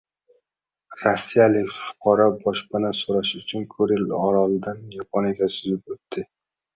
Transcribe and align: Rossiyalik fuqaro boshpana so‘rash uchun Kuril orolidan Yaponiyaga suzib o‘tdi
Rossiyalik 1.01 1.67
fuqaro 1.83 2.25
boshpana 2.45 2.91
so‘rash 2.99 3.33
uchun 3.41 3.67
Kuril 3.73 4.07
orolidan 4.29 4.81
Yaponiyaga 4.97 5.51
suzib 5.57 5.93
o‘tdi 5.97 6.25